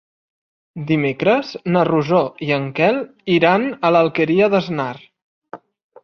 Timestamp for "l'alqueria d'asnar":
3.97-4.89